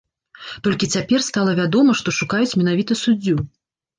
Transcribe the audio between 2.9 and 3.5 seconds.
суддзю.